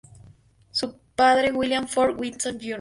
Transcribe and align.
Su 0.71 0.97
padre 1.15 1.51
William 1.51 1.87
Ford 1.87 2.19
Gibson 2.19 2.57
Jr. 2.59 2.69